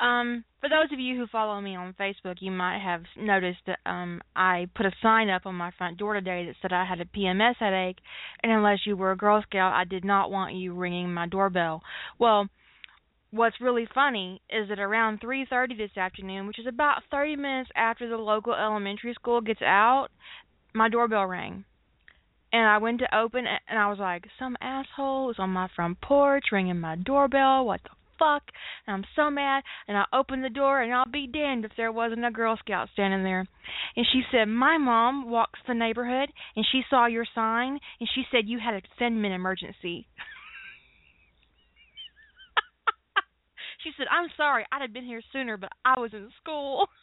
[0.00, 3.78] Um, for those of you who follow me on Facebook, you might have noticed that
[3.86, 7.00] um, I put a sign up on my front door today that said I had
[7.00, 7.98] a PMS headache,
[8.42, 11.82] and unless you were a Girl Scout, I did not want you ringing my doorbell.
[12.18, 12.48] Well,
[13.30, 18.08] what's really funny is that around 3:30 this afternoon, which is about 30 minutes after
[18.08, 20.08] the local elementary school gets out,
[20.74, 21.64] my doorbell rang.
[22.52, 25.68] And I went to open it and I was like, some asshole is on my
[25.74, 27.64] front porch ringing my doorbell.
[27.64, 27.90] What the
[28.22, 28.42] fuck?
[28.86, 29.64] And I'm so mad.
[29.88, 32.88] And I opened the door, and I'll be damned if there wasn't a Girl Scout
[32.92, 33.44] standing there.
[33.96, 38.22] And she said, My mom walks the neighborhood, and she saw your sign, and she
[38.30, 40.06] said you had a send-min emergency.
[43.82, 46.86] she said, I'm sorry, I'd have been here sooner, but I was in school.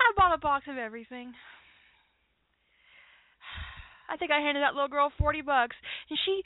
[0.00, 1.32] I bought a box of everything.
[4.10, 5.76] I think I handed that little girl forty bucks,
[6.10, 6.42] and she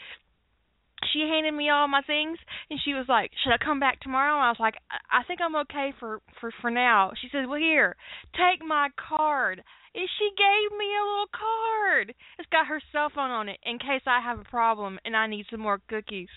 [1.13, 2.39] she handed me all my things
[2.71, 4.77] and she was like, "Should I come back tomorrow?" And I was like,
[5.11, 7.97] "I think I'm okay for for for now." She said, "Well, here,
[8.35, 9.63] take my card."
[9.95, 12.15] And she gave me a little card.
[12.39, 15.27] It's got her cell phone on it in case I have a problem and I
[15.27, 16.29] need some more cookies.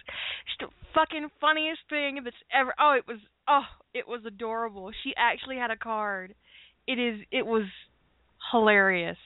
[0.45, 2.73] It's the fucking funniest thing that's ever.
[2.79, 3.19] Oh, it was.
[3.47, 4.91] Oh, it was adorable.
[5.03, 6.33] She actually had a card.
[6.87, 7.21] It is.
[7.31, 7.65] It was
[8.51, 9.17] hilarious.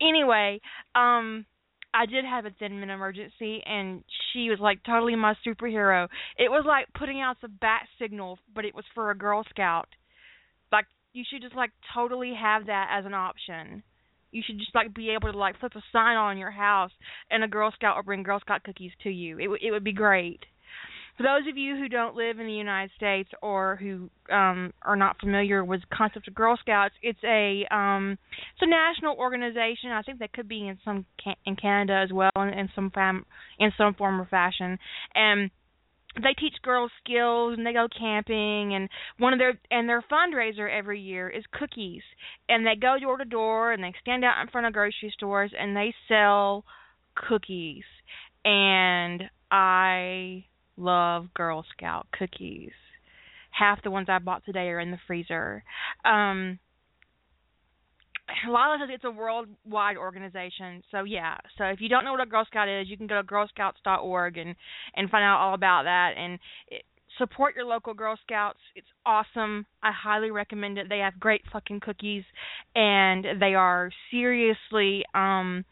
[0.00, 0.60] Anyway,
[0.94, 1.46] um
[1.94, 6.08] I did have a Thin Mint emergency, and she was like totally my superhero.
[6.38, 9.88] It was like putting out the bat signal, but it was for a Girl Scout.
[10.70, 13.82] Like you should just like totally have that as an option.
[14.32, 16.92] You should just like be able to like flip a sign on your house,
[17.30, 19.38] and a Girl Scout will bring Girl Scout cookies to you.
[19.38, 20.40] It w- it would be great.
[21.16, 24.96] For those of you who don't live in the United States or who um, are
[24.96, 28.18] not familiar with the concept of Girl Scouts, it's a um,
[28.54, 29.92] it's a national organization.
[29.92, 31.06] I think that could be in some
[31.46, 33.24] in Canada as well, in, in some fam-
[33.58, 34.78] in some form or fashion,
[35.14, 35.50] and
[36.16, 40.70] they teach girls skills and they go camping and one of their and their fundraiser
[40.70, 42.02] every year is cookies.
[42.48, 45.52] And they go door to door and they stand out in front of grocery stores
[45.58, 46.64] and they sell
[47.14, 47.84] cookies.
[48.44, 50.44] And I
[50.76, 52.72] love Girl Scout cookies.
[53.50, 55.64] Half the ones I bought today are in the freezer.
[56.04, 56.58] Um
[58.48, 60.82] Lila says it's a worldwide organization.
[60.90, 61.36] So yeah.
[61.58, 64.38] So if you don't know what a Girl Scout is, you can go to girlscouts.org
[64.38, 64.54] and
[64.94, 66.38] and find out all about that and
[66.68, 66.82] it,
[67.18, 68.58] support your local Girl Scouts.
[68.74, 69.66] It's awesome.
[69.82, 70.88] I highly recommend it.
[70.88, 72.24] They have great fucking cookies
[72.74, 75.64] and they are seriously um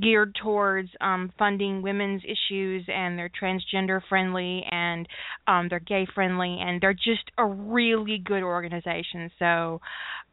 [0.00, 5.08] geared towards um, funding women's issues and they're transgender friendly and
[5.48, 9.30] um, they're gay friendly and they're just a really good organization.
[9.38, 9.80] So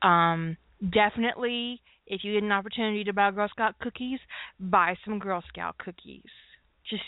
[0.01, 0.57] um,
[0.93, 4.19] definitely, if you get an opportunity to buy Girl Scout cookies,
[4.59, 6.29] buy some Girl Scout cookies.
[6.89, 7.03] Just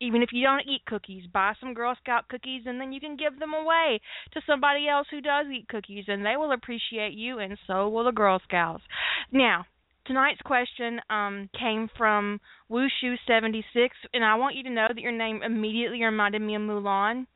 [0.00, 3.16] even if you don't eat cookies, buy some Girl Scout cookies and then you can
[3.16, 4.00] give them away
[4.32, 8.04] to somebody else who does eat cookies and they will appreciate you and so will
[8.04, 8.82] the Girl Scouts.
[9.30, 9.64] Now,
[10.06, 12.40] tonight's question um, came from
[12.70, 17.26] Wushu76, and I want you to know that your name immediately reminded me of Mulan.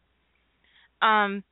[1.02, 1.44] Um,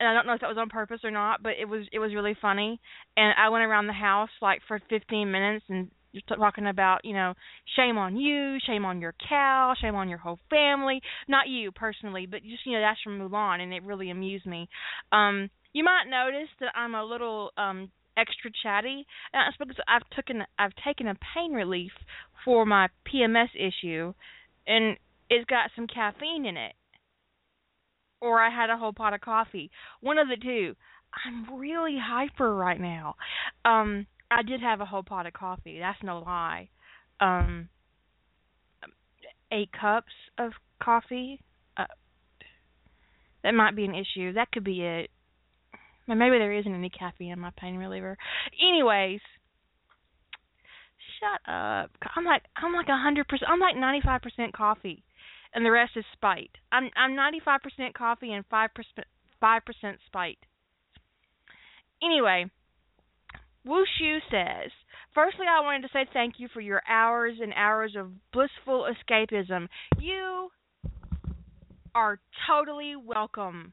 [0.00, 1.98] and I don't know if that was on purpose or not, but it was it
[1.98, 2.80] was really funny.
[3.16, 7.14] And I went around the house like for 15 minutes and just talking about you
[7.14, 7.34] know
[7.76, 11.00] shame on you, shame on your cow, shame on your whole family.
[11.28, 14.68] Not you personally, but just you know that's from Mulan, and it really amused me.
[15.12, 19.06] Um, you might notice that I'm a little um extra chatty.
[19.32, 21.92] And that's because I've taken I've taken a pain relief
[22.44, 24.14] for my PMS issue,
[24.66, 24.96] and
[25.30, 26.74] it's got some caffeine in it.
[28.20, 29.70] Or I had a whole pot of coffee.
[30.00, 30.74] One of the two.
[31.24, 33.14] I'm really hyper right now.
[33.64, 35.78] Um, I did have a whole pot of coffee.
[35.78, 36.68] That's no lie.
[37.20, 37.68] Um,
[39.52, 40.52] eight cups of
[40.82, 41.40] coffee.
[41.76, 41.84] Uh,
[43.44, 44.32] that might be an issue.
[44.32, 45.10] That could be it.
[46.06, 48.16] Maybe there isn't any caffeine in my pain reliever.
[48.60, 49.20] Anyways,
[51.18, 51.90] shut up.
[52.16, 53.50] I'm like I'm like a hundred percent.
[53.50, 55.02] I'm like ninety five percent coffee,
[55.54, 56.50] and the rest is spite.
[56.72, 59.06] I'm I'm ninety five percent coffee and five percent
[59.40, 60.38] five percent spite.
[62.02, 62.50] Anyway,
[63.66, 64.70] Wushu says,
[65.14, 69.68] Firstly, I wanted to say thank you for your hours and hours of blissful escapism.
[69.98, 70.50] You
[71.94, 72.18] are
[72.48, 73.72] totally welcome.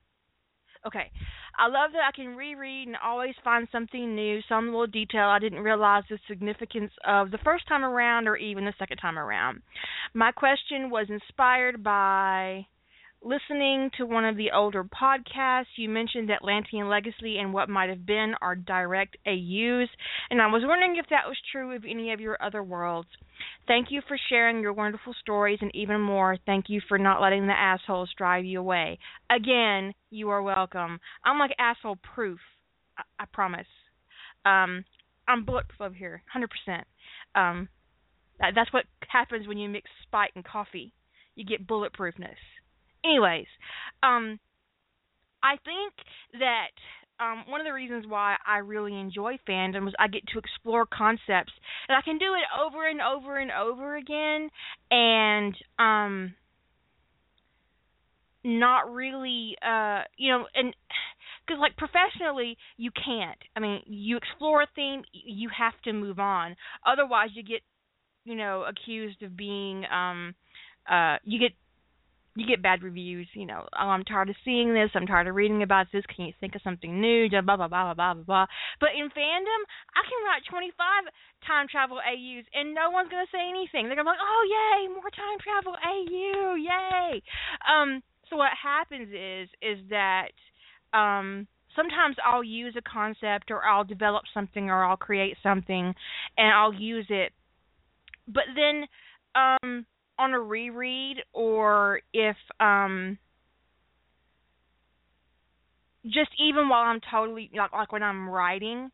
[0.86, 1.12] Okay,
[1.58, 5.40] I love that I can reread and always find something new, some little detail I
[5.40, 9.62] didn't realize the significance of the first time around or even the second time around.
[10.14, 12.66] My question was inspired by
[13.24, 18.06] listening to one of the older podcasts, you mentioned Atlantean Legacy and what might have
[18.06, 19.90] been are direct AUs,
[20.30, 23.10] and I was wondering if that was true of any of your other worlds.
[23.68, 27.48] Thank you for sharing your wonderful stories, and even more, thank you for not letting
[27.48, 29.00] the assholes drive you away.
[29.30, 31.00] Again, you are welcome.
[31.24, 32.40] I'm like asshole proof.
[32.98, 33.68] I, I promise.
[34.46, 34.84] Um,
[35.28, 36.82] I'm bulletproof over here, 100%.
[37.36, 37.70] Um,
[38.40, 40.94] that, that's what happens when you mix spite and coffee.
[41.36, 42.36] You get bulletproofness.
[43.06, 43.48] Anyways,
[44.04, 44.40] um,
[45.44, 45.94] I think
[46.40, 46.72] that
[47.22, 50.86] um, one of the reasons why I really enjoy fandom is I get to explore
[50.86, 51.54] concepts
[51.88, 54.50] and I can do it over and over and over again
[54.90, 56.34] and um
[58.44, 60.74] not really uh you know and
[61.46, 63.38] because like professionally you can't.
[63.56, 66.56] I mean you explore a theme you have to move on.
[66.86, 67.62] Otherwise you get
[68.26, 70.34] you know accused of being um
[70.90, 71.52] uh you get
[72.36, 75.36] you get bad reviews, you know, oh, I'm tired of seeing this, I'm tired of
[75.36, 78.24] reading about this, can you think of something new, blah, blah, blah, blah, blah, blah,
[78.24, 78.46] blah.
[78.80, 79.62] But in fandom,
[79.92, 81.12] I can write 25
[81.46, 83.88] time travel AUs and no one's going to say anything.
[83.88, 87.22] They're going to be like, oh, yay, more time travel AU, yay.
[87.68, 90.32] Um, so what happens is, is that,
[90.94, 95.94] um, sometimes I'll use a concept or I'll develop something or I'll create something
[96.38, 97.34] and I'll use it.
[98.28, 98.88] But then,
[99.36, 99.86] um,
[100.22, 103.18] on a reread or if um
[106.06, 108.92] just even while I'm totally like, like when I'm writing,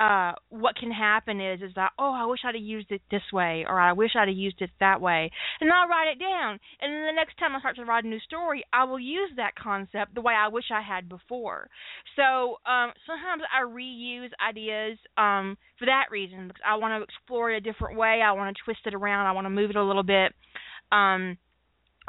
[0.00, 3.22] uh what can happen is is that oh I wish I'd have used it this
[3.32, 6.58] way or I wish I'd have used it that way and I'll write it down
[6.80, 9.30] and then the next time I start to write a new story I will use
[9.36, 11.68] that concept the way I wish I had before.
[12.14, 17.50] So um sometimes I reuse ideas um for that reason because I want to explore
[17.52, 19.76] it a different way, I want to twist it around, I want to move it
[19.76, 20.32] a little bit.
[20.92, 21.38] Um,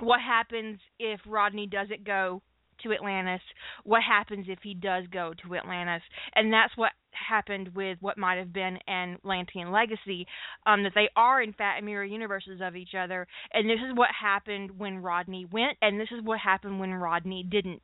[0.01, 2.41] what happens if Rodney doesn't go
[2.83, 3.41] to Atlantis?
[3.83, 6.03] What happens if he does go to Atlantis?
[6.35, 6.91] And that's what
[7.27, 10.25] happened with what might have been an Atlantean legacy,
[10.65, 13.27] um, that they are in fact mirror universes of each other.
[13.53, 17.43] And this is what happened when Rodney went, and this is what happened when Rodney
[17.49, 17.81] didn't.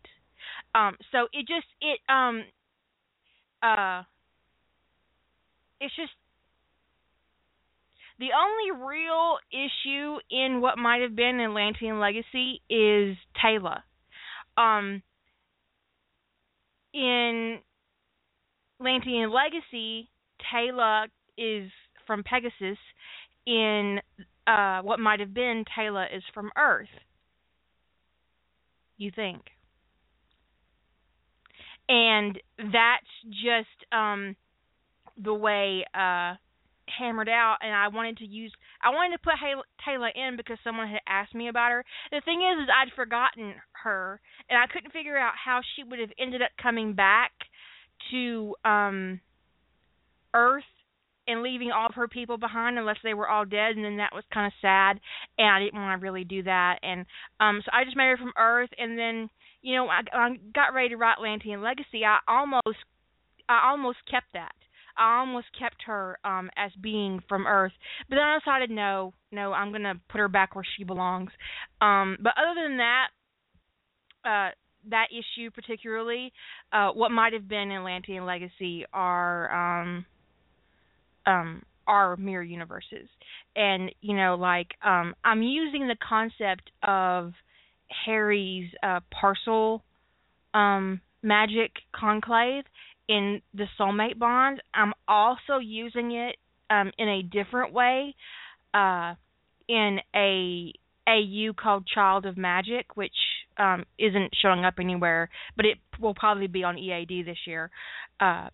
[0.75, 2.43] Um, so it just it um
[3.61, 4.03] uh
[5.79, 6.11] it's just
[8.19, 13.83] the only real issue in what might have been Atlantean Legacy is Taylor.
[14.55, 15.01] Um,
[16.93, 17.59] in
[18.83, 20.09] Atlantean Legacy,
[20.51, 21.07] Taylor
[21.37, 21.71] is
[22.05, 22.77] from Pegasus.
[23.45, 23.99] In
[24.47, 26.87] uh, what might have been Taylor is from Earth.
[28.97, 29.41] You think?
[31.89, 34.35] And that's just um,
[35.21, 36.35] the way uh,
[36.97, 38.51] hammered out and I wanted to use
[38.81, 39.33] I wanted to put
[39.85, 41.85] Taylor in because someone had asked me about her.
[42.11, 44.19] The thing is is I'd forgotten her
[44.49, 47.31] and I couldn't figure out how she would have ended up coming back
[48.11, 49.19] to um
[50.33, 50.63] Earth
[51.27, 54.13] and leaving all of her people behind unless they were all dead and then that
[54.13, 54.99] was kind of sad
[55.37, 57.05] and I didn't want to really do that and
[57.39, 59.29] um so I just made her from Earth and then
[59.61, 62.77] you know I, I got ready to write Atlantean Legacy I almost
[63.47, 64.53] I almost kept that
[64.97, 67.73] I almost kept her um as being from Earth,
[68.09, 71.31] but then I decided no, no, I'm gonna put her back where she belongs.
[71.81, 73.07] Um, but other than that,
[74.25, 74.51] uh,
[74.89, 76.31] that issue particularly,
[76.71, 80.05] uh, what might have been Atlantean Legacy are um
[81.25, 83.07] um are mirror universes,
[83.55, 87.33] and you know like um I'm using the concept of
[88.05, 89.83] Harry's uh, parsel
[90.53, 92.63] um magic conclave
[93.07, 94.61] in the soulmate bond.
[94.73, 96.37] I'm also using it
[96.69, 98.15] um, in a different way
[98.73, 99.15] uh,
[99.67, 100.73] in a
[101.07, 103.11] AU called Child of Magic, which
[103.57, 107.69] um, isn't showing up anywhere, but it will probably be on EAD this year.
[108.19, 108.49] Uh,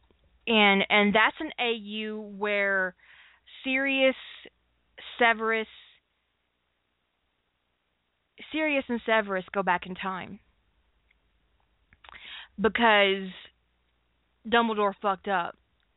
[0.48, 2.96] and and that's an AU where
[3.64, 4.16] Sirius,
[5.20, 5.68] Severus,
[8.52, 10.40] Sirius and Severus go back in time
[12.60, 13.30] because
[14.48, 15.56] Dumbledore fucked up,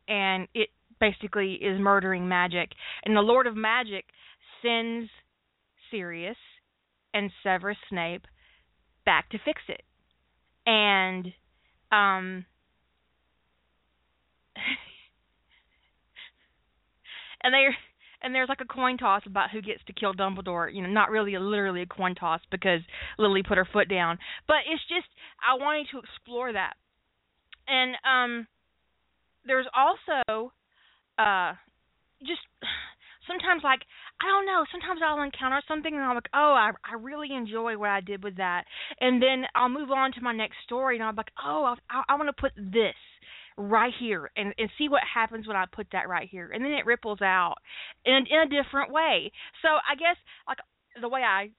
[0.08, 0.68] and it
[1.00, 2.70] basically is murdering magic.
[3.04, 4.04] And the Lord of Magic
[4.62, 5.10] sends
[5.90, 6.36] Sirius
[7.14, 8.26] and Severus Snape
[9.04, 9.82] back to fix it.
[10.66, 11.26] And
[11.90, 12.46] um
[17.42, 17.66] and they
[18.22, 20.72] and there's like a coin toss about who gets to kill Dumbledore.
[20.72, 22.80] You know, not really a, literally a coin toss because
[23.18, 25.06] Lily put her foot down, but it's just
[25.42, 26.74] I wanted to explore that
[27.68, 28.46] and um,
[29.46, 30.52] there's also
[31.18, 31.52] uh,
[32.20, 32.40] just
[33.26, 33.80] sometimes like
[34.20, 37.76] I don't know, sometimes I'll encounter something and I'm like, oh, I I really enjoy
[37.78, 38.64] what I did with that,
[39.00, 42.14] and then I'll move on to my next story and I'm like, oh, I I
[42.16, 42.94] want to put this
[43.56, 46.72] right here and and see what happens when I put that right here, and then
[46.72, 47.56] it ripples out
[48.04, 49.32] in in a different way.
[49.62, 50.16] So I guess
[50.48, 50.58] like
[51.00, 51.50] the way I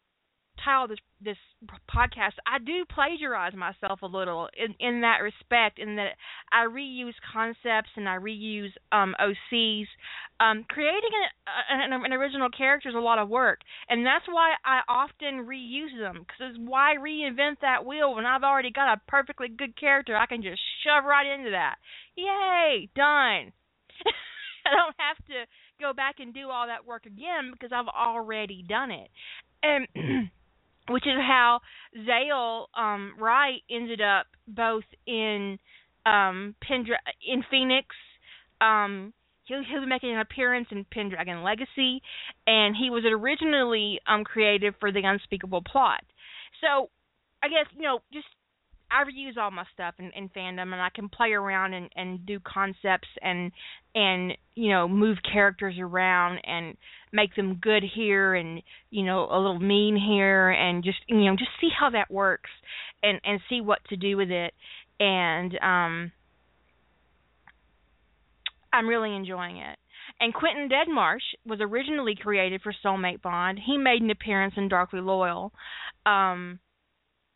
[0.63, 1.38] title this this
[1.89, 6.13] podcast, I do plagiarize myself a little in in that respect, in that
[6.51, 9.88] I reuse concepts and I reuse um, OCs.
[10.39, 11.12] Um, creating
[11.72, 15.45] an, an, an original character is a lot of work, and that's why I often
[15.45, 16.25] reuse them.
[16.25, 20.17] Because why reinvent that wheel when I've already got a perfectly good character?
[20.17, 21.75] I can just shove right into that.
[22.15, 23.53] Yay, done.
[24.65, 25.45] I don't have to
[25.79, 29.10] go back and do all that work again because I've already done it.
[29.62, 29.88] And
[30.90, 31.60] which is how
[32.06, 35.58] Zale um, Wright ended up both in
[36.06, 37.88] um, Pendra- in Phoenix.
[38.62, 39.13] Um,
[39.46, 42.02] he he'll be making an appearance in Pendragon Legacy,
[42.48, 46.04] and he was originally um, created for the Unspeakable Plot.
[46.62, 46.90] So,
[47.42, 48.28] I guess you know just
[48.94, 52.26] I reuse all my stuff in, in fandom, and I can play around and, and
[52.26, 53.52] do concepts and
[53.96, 56.78] and you know move characters around and
[57.12, 61.36] make them good here and you know a little mean here and just you know
[61.36, 62.50] just see how that works
[63.02, 64.54] and and see what to do with it
[65.00, 66.12] and um
[68.72, 69.78] I'm really enjoying it.
[70.20, 73.60] And Quentin Deadmarsh was originally created for Soulmate Bond.
[73.64, 75.52] He made an appearance in Darkly Loyal.
[76.06, 76.60] Um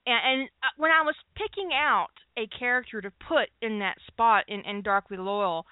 [0.08, 4.46] and, and uh, when I was picking out a character to put in that spot
[4.48, 5.66] in, in Darkly Loyal,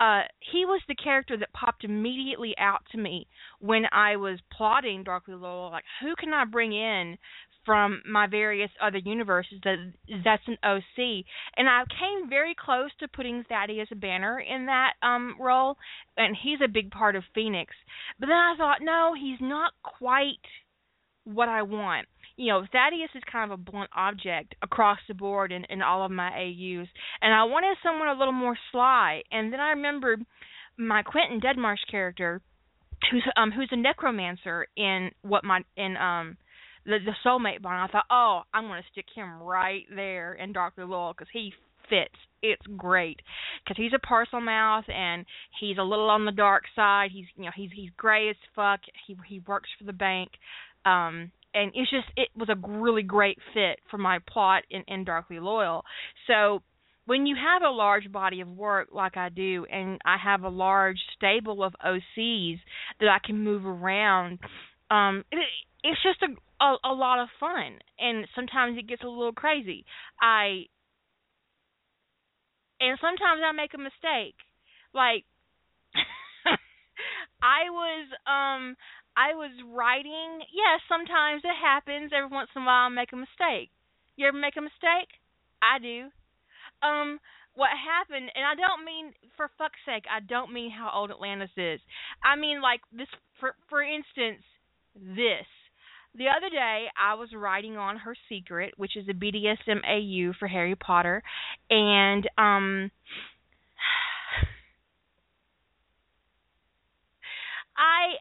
[0.00, 3.26] uh, he was the character that popped immediately out to me
[3.60, 5.70] when I was plotting Darkly Loyal.
[5.70, 7.18] Like, who can I bring in
[7.64, 9.76] from my various other universes that
[10.24, 11.24] that's an OC?
[11.56, 15.76] And I came very close to putting Thaddeus Banner in that um role,
[16.16, 17.74] and he's a big part of Phoenix.
[18.20, 20.36] But then I thought, no, he's not quite
[21.24, 22.06] what I want
[22.38, 26.04] you know, Thaddeus is kind of a blunt object across the board in, in all
[26.04, 26.86] of my AUs,
[27.20, 29.22] and I wanted someone a little more sly.
[29.32, 30.24] And then I remembered
[30.78, 32.40] my Quentin Deadmarsh character,
[33.10, 36.36] who's um who's a necromancer in what my in um
[36.86, 37.82] the the soulmate bond.
[37.82, 41.52] I thought, oh, I'm to stick him right there in Darkly Loyal because he
[41.90, 42.14] fits.
[42.40, 43.18] It's great
[43.64, 45.26] because he's a Parselmouth and
[45.58, 47.10] he's a little on the dark side.
[47.12, 48.78] He's you know he's he's gray as fuck.
[49.08, 50.30] He he works for the bank.
[50.86, 55.04] Um, and it's just it was a really great fit for my plot in, in
[55.04, 55.84] Darkly Loyal.
[56.26, 56.62] So
[57.06, 60.48] when you have a large body of work like I do, and I have a
[60.48, 62.58] large stable of OCs
[63.00, 64.38] that I can move around,
[64.90, 65.38] um, it,
[65.82, 67.78] it's just a, a a lot of fun.
[67.98, 69.84] And sometimes it gets a little crazy.
[70.20, 70.66] I
[72.80, 74.36] and sometimes I make a mistake.
[74.94, 75.24] Like
[77.42, 78.76] I was um
[79.18, 80.46] I was writing.
[80.54, 82.12] Yes, sometimes it happens.
[82.14, 83.74] Every once in a while, I make a mistake.
[84.14, 85.10] You ever make a mistake?
[85.58, 86.06] I do.
[86.86, 87.18] Um,
[87.54, 91.50] what happened, and I don't mean for fuck's sake, I don't mean how old Atlantis
[91.56, 91.80] is.
[92.22, 93.08] I mean like this.
[93.40, 94.46] For for instance,
[94.94, 95.46] this.
[96.14, 100.46] The other day, I was writing on her secret, which is a BDSM AU for
[100.46, 101.22] Harry Potter,
[101.70, 102.90] and um
[107.78, 108.18] I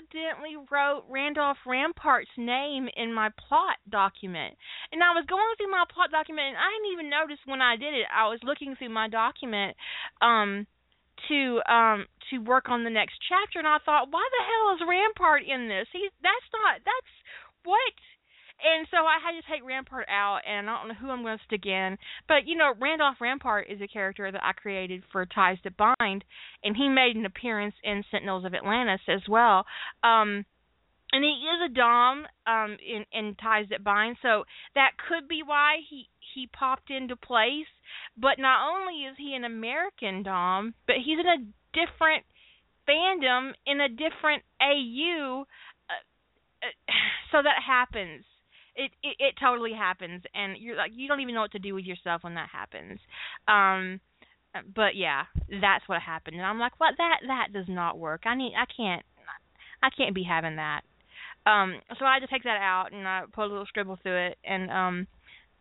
[0.00, 4.56] accidentally wrote Randolph Rampart's name in my plot document.
[4.92, 7.76] And I was going through my plot document and I didn't even notice when I
[7.76, 8.06] did it.
[8.08, 9.76] I was looking through my document
[10.20, 10.66] um
[11.28, 14.88] to um to work on the next chapter and I thought, why the hell is
[14.88, 15.86] Rampart in this?
[15.92, 17.12] He that's not that's
[17.64, 17.92] what
[18.62, 21.38] and so I had to take Rampart out, and I don't know who I'm going
[21.38, 21.96] to stick in.
[22.28, 26.24] But you know, Randolph Rampart is a character that I created for Ties That Bind,
[26.62, 29.64] and he made an appearance in Sentinels of Atlantis as well.
[30.02, 30.44] Um,
[31.12, 35.42] and he is a Dom um, in, in Ties That Bind, so that could be
[35.44, 37.70] why he he popped into place.
[38.16, 42.24] But not only is he an American Dom, but he's in a different
[42.88, 45.44] fandom in a different AU.
[45.88, 46.92] Uh, uh,
[47.32, 48.24] so that happens
[48.80, 51.74] it, it it totally happens and you're like you don't even know what to do
[51.74, 52.98] with yourself when that happens
[53.46, 54.00] um
[54.74, 55.24] but yeah
[55.60, 58.64] that's what happened and i'm like what that that does not work i need i
[58.74, 59.02] can't
[59.82, 60.80] i can't be having that
[61.46, 64.28] um so i had to take that out and i put a little scribble through
[64.28, 65.06] it and um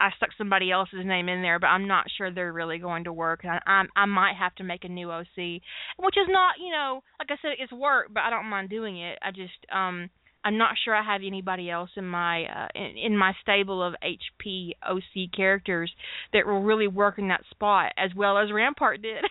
[0.02, 3.12] I stuck somebody else's name in there, but I'm not sure they're really going to
[3.12, 3.42] work.
[3.44, 5.62] I I, I might have to make a new OC,
[5.98, 8.98] which is not, you know, like I said, it's work, but I don't mind doing
[8.98, 9.20] it.
[9.22, 10.10] I just um
[10.44, 13.96] I'm not sure I have anybody else in my uh, in, in my stable of
[14.04, 15.92] HP OC characters
[16.34, 19.24] that will really work in that spot as well as Rampart did.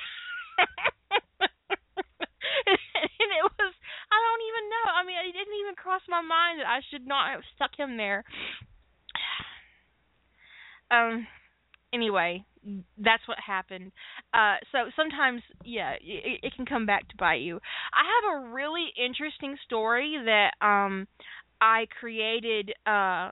[1.38, 1.50] and
[2.68, 3.74] it was
[4.10, 4.38] I don't
[5.88, 8.24] crossed my mind that I should not have stuck him there.
[10.90, 11.26] Um.
[11.92, 12.46] Anyway,
[12.98, 13.92] that's what happened.
[14.34, 17.56] Uh, so sometimes, yeah, it, it can come back to bite you.
[17.92, 21.06] I have a really interesting story that um
[21.60, 23.30] I created uh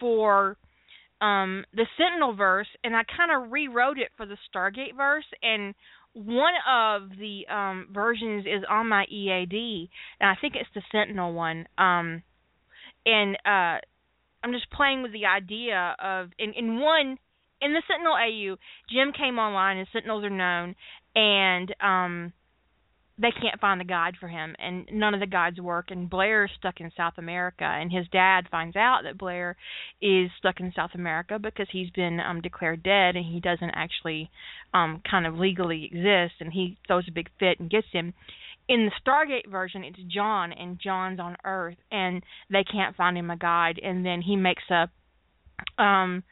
[0.00, 0.56] for
[1.20, 5.74] um the Sentinel verse, and I kind of rewrote it for the Stargate verse, and
[6.14, 9.88] one of the um versions is on my EAD,
[10.20, 11.66] and I think it's the Sentinel one.
[11.78, 12.22] Um,
[13.04, 13.78] and uh,
[14.44, 17.18] I'm just playing with the idea of in in one
[17.62, 18.56] in the Sentinel AU,
[18.90, 20.74] Jim came online and Sentinels are known,
[21.14, 22.32] and um
[23.18, 26.44] they can't find a guide for him and none of the guides work and Blair
[26.44, 29.54] is stuck in South America and his dad finds out that Blair
[30.00, 34.30] is stuck in South America because he's been um declared dead and he doesn't actually
[34.72, 38.14] um kind of legally exist and he throws a big fit and gets him.
[38.66, 43.30] In the Stargate version it's John and John's on Earth and they can't find him
[43.30, 44.88] a guide and then he makes a
[45.80, 46.24] um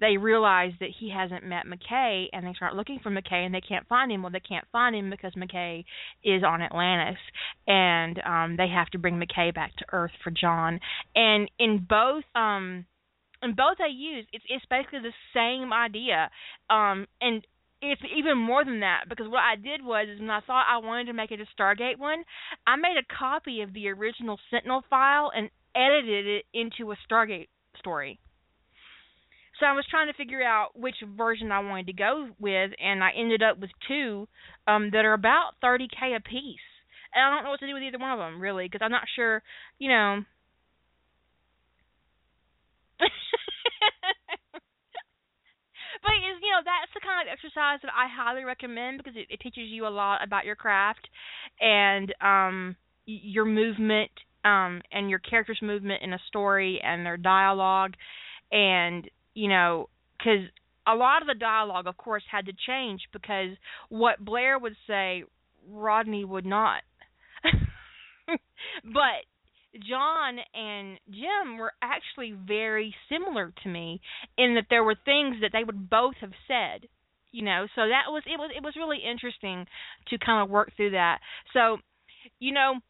[0.00, 3.60] they realize that he hasn't met McKay and they start looking for McKay and they
[3.60, 4.22] can't find him.
[4.22, 5.84] Well, they can't find him because McKay
[6.22, 7.18] is on Atlantis
[7.66, 10.80] and um they have to bring McKay back to Earth for John.
[11.14, 12.86] And in both um
[13.42, 16.30] in both AUs it's it's basically the same idea.
[16.70, 17.46] Um and
[17.80, 20.78] it's even more than that because what I did was is when I thought I
[20.78, 22.24] wanted to make it a Stargate one,
[22.66, 27.48] I made a copy of the original Sentinel file and edited it into a Stargate
[27.78, 28.18] story.
[29.58, 33.02] So I was trying to figure out which version I wanted to go with, and
[33.02, 34.28] I ended up with two
[34.66, 36.60] um, that are about 30k a piece.
[37.14, 38.90] And I don't know what to do with either one of them really, because I'm
[38.92, 39.42] not sure,
[39.78, 40.22] you know.
[46.02, 49.26] but is you know that's the kind of exercise that I highly recommend because it,
[49.30, 51.08] it teaches you a lot about your craft
[51.60, 54.10] and um your movement
[54.44, 57.94] um and your character's movement in a story and their dialogue
[58.52, 60.50] and you know, because
[60.84, 63.56] a lot of the dialogue, of course, had to change because
[63.88, 65.22] what Blair would say,
[65.70, 66.82] Rodney would not.
[68.26, 69.22] but
[69.88, 74.00] John and Jim were actually very similar to me
[74.36, 76.88] in that there were things that they would both have said.
[77.30, 79.66] You know, so that was it was it was really interesting
[80.08, 81.18] to kind of work through that.
[81.52, 81.76] So,
[82.40, 82.80] you know,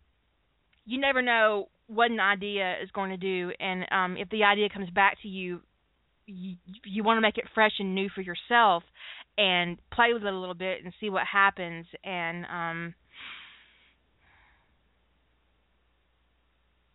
[0.86, 4.68] you never know what an idea is going to do and um if the idea
[4.68, 5.60] comes back to you
[6.28, 8.84] you, you want to make it fresh and new for yourself
[9.38, 11.86] and play with it a little bit and see what happens.
[12.04, 12.94] And um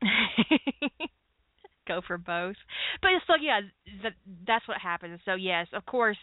[1.87, 2.55] go for both.
[3.01, 3.61] But so yeah
[4.03, 4.13] that
[4.47, 5.19] that's what happens.
[5.25, 6.17] So yes of course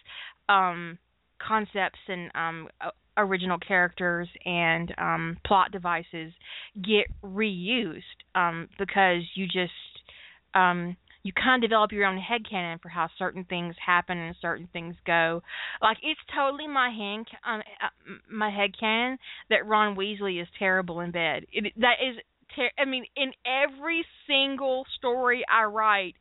[0.48, 0.98] um
[1.46, 2.68] concepts and um
[3.16, 6.32] original characters and um plot devices
[6.82, 8.02] get reused
[8.34, 9.72] um because you just
[10.54, 14.34] um you kind of develop your own head canon for how certain things happen and
[14.40, 15.42] certain things go.
[15.82, 19.18] Like it's totally my hand um, uh, my head canon
[19.50, 21.44] that Ron Weasley is terrible in bed.
[21.52, 22.16] It, that is
[22.56, 26.14] ter- I mean in every single story I write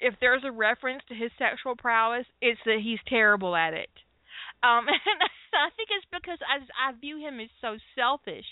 [0.00, 3.90] if there's a reference to his sexual prowess, it's that he's terrible at it.
[4.62, 5.20] Um and
[5.52, 8.48] I think it's because I I view him as so selfish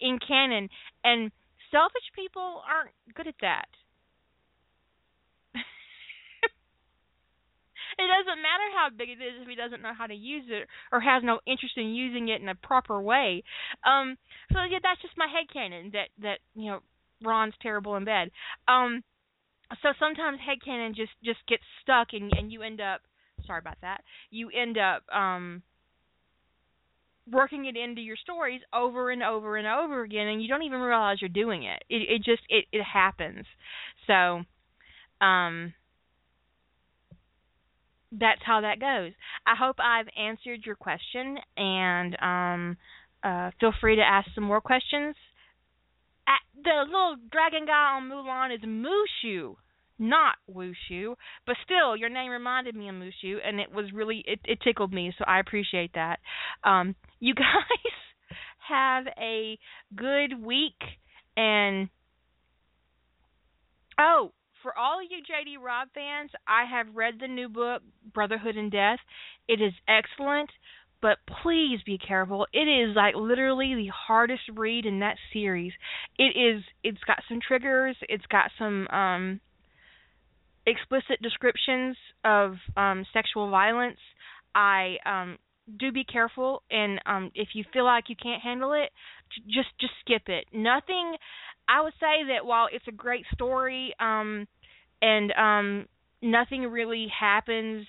[0.00, 0.68] in canon
[1.04, 1.30] and
[1.70, 3.68] selfish people aren't good at that
[7.98, 10.68] it doesn't matter how big it is if he doesn't know how to use it
[10.92, 13.42] or has no interest in using it in a proper way.
[13.84, 14.16] Um
[14.52, 16.80] so yeah, that's just my head canon that that, you know,
[17.24, 18.30] Ron's terrible in bed.
[18.68, 19.02] Um
[19.82, 23.00] so sometimes head canon just just gets stuck and and you end up
[23.46, 24.02] sorry about that.
[24.30, 25.62] You end up um
[27.30, 30.80] working it into your stories over and over and over again and you don't even
[30.80, 31.82] realize you're doing it.
[31.90, 33.44] It it just it it happens.
[34.06, 34.42] So
[35.20, 35.74] um
[38.12, 39.12] that's how that goes.
[39.46, 42.76] I hope I've answered your question, and um,
[43.22, 45.14] uh, feel free to ask some more questions.
[46.26, 49.56] At the little dragon guy on Mulan is Mushu,
[49.98, 51.14] not Wushu,
[51.46, 54.92] but still, your name reminded me of Mushu, and it was really it, it tickled
[54.92, 56.18] me, so I appreciate that.
[56.64, 57.92] Um, you guys
[58.68, 59.58] have a
[59.94, 60.80] good week,
[61.36, 61.88] and
[63.98, 68.70] oh, for all you JD Robb fans, I have read the new book, Brotherhood in
[68.70, 68.98] Death.
[69.46, 70.50] It is excellent,
[71.00, 72.46] but please be careful.
[72.52, 75.72] It is like literally the hardest read in that series.
[76.18, 79.40] It is it's got some triggers, it's got some um
[80.66, 83.98] explicit descriptions of um sexual violence.
[84.54, 85.38] I um
[85.78, 88.90] do be careful and um if you feel like you can't handle it,
[89.46, 90.46] just just skip it.
[90.52, 91.16] Nothing
[91.68, 94.46] I would say that while it's a great story, um,
[95.02, 95.86] and um,
[96.22, 97.86] nothing really happens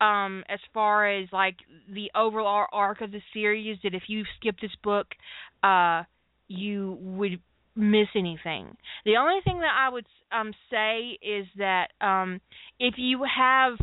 [0.00, 1.56] um as far as like
[1.90, 5.06] the overall arc of the series that if you skip this book
[5.62, 6.02] uh
[6.48, 7.40] you would
[7.74, 8.76] miss anything.
[9.04, 12.40] The only thing that I would um say is that um
[12.78, 13.78] if you have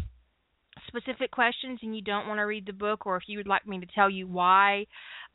[0.87, 3.67] specific questions and you don't want to read the book or if you would like
[3.67, 4.85] me to tell you why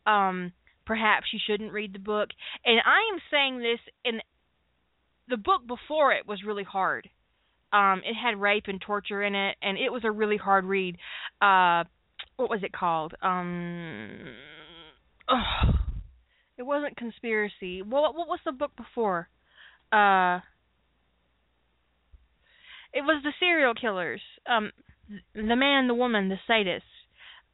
[0.06, 0.52] um
[0.88, 2.31] perhaps you shouldn't read the book.
[2.64, 4.20] And I am saying this in
[5.29, 7.09] the book before it was really hard.
[7.72, 10.96] Um it had rape and torture in it and it was a really hard read.
[11.40, 11.85] Uh
[12.37, 13.14] what was it called?
[13.22, 14.35] Um
[15.29, 15.72] oh,
[16.57, 17.83] it wasn't conspiracy.
[17.83, 19.29] What what was the book before?
[19.92, 20.40] Uh
[22.94, 24.22] it was the serial killers.
[24.46, 24.72] Um
[25.35, 26.85] the man, the woman, the sadist.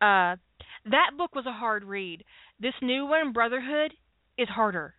[0.01, 0.37] Uh,
[0.91, 2.25] that book was a hard read.
[2.65, 3.93] This new one, Brotherhood,
[4.39, 4.95] is harder.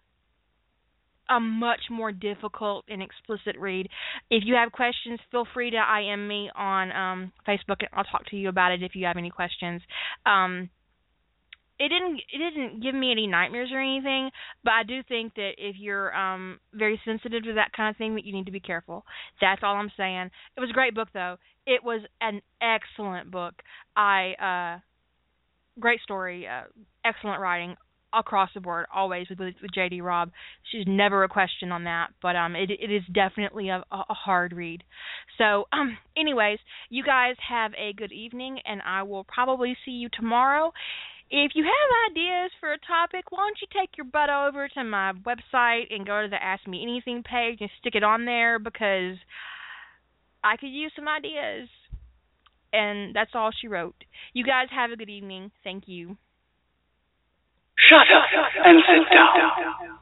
[1.28, 3.88] A much more difficult and explicit read.
[4.30, 8.28] If you have questions, feel free to IM me on um, Facebook, and I'll talk
[8.28, 9.82] to you about it if you have any questions.
[10.28, 10.70] Um,
[11.80, 14.30] it didn't it didn't give me any nightmares or anything,
[14.64, 18.14] but I do think that if you're um very sensitive to that kind of thing
[18.14, 19.04] that you need to be careful.
[19.42, 20.30] That's all I'm saying.
[20.56, 21.38] It was a great book though.
[21.66, 23.56] It was an excellent book.
[23.98, 24.80] I uh
[25.80, 26.64] great story, uh,
[27.04, 27.76] excellent writing
[28.14, 30.32] across the board always with, with JD Robb.
[30.72, 34.54] She's never a question on that, but um it it is definitely a, a hard
[34.54, 34.84] read.
[35.38, 36.60] So um anyways,
[36.90, 40.72] you guys have a good evening and I will probably see you tomorrow.
[41.30, 44.84] If you have ideas for a topic, why don't you take your butt over to
[44.84, 48.60] my website and go to the Ask Me Anything page and stick it on there
[48.60, 49.18] because
[50.44, 51.68] I could use some ideas.
[52.76, 53.96] And that's all she wrote.
[54.34, 55.52] You guys have a good evening.
[55.64, 56.18] Thank you.
[57.90, 58.26] Shut up
[58.66, 59.95] and sit down.